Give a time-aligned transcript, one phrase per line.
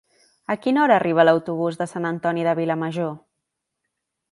[0.53, 3.15] A quina hora arriba l'autobús de Sant Antoni de Vilamajor?